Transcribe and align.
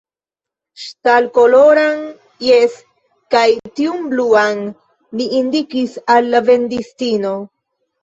Ŝtalkoloran, 0.83 2.01
jes, 2.47 2.79
kaj 3.37 3.45
tiun 3.77 4.03
bluan,– 4.17 4.67
mi 5.15 5.31
indikis 5.45 5.97
al 6.19 6.35
la 6.35 6.47
vendistino. 6.53 7.41